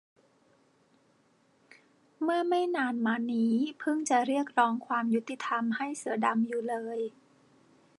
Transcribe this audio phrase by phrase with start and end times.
[2.21, 6.99] เมื่อไม่นานมานี้เพิ่งจะเรียกร้องความยุติธรรมให้เสือดำอยู่เลย